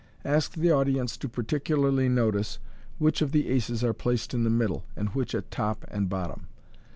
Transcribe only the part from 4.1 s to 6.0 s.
in the middle, and which at top